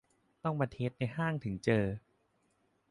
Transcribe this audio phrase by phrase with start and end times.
[0.43, 1.85] ต้องมาเทสในห้างถึงเจอ